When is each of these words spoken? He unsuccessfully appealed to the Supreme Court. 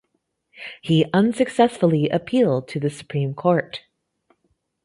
He 0.81 1.05
unsuccessfully 1.13 2.09
appealed 2.09 2.67
to 2.69 2.79
the 2.79 2.89
Supreme 2.89 3.35
Court. 3.35 3.83